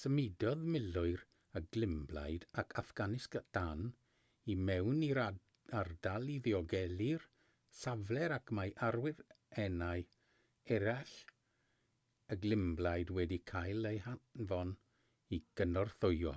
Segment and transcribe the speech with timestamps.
[0.00, 1.22] symudodd milwyr
[1.60, 3.80] y glymblaid ac affganistan
[4.54, 5.20] i mewn i'r
[5.78, 7.26] ardal i ddiogelu'r
[7.80, 10.06] safle ac mae awyrennau
[10.78, 11.18] eraill
[12.36, 14.74] y glymblaid wedi cael eu hanfon
[15.38, 16.36] i gynorthwyo